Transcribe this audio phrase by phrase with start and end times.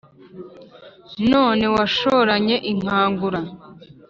[1.31, 3.39] None washoranye inkangura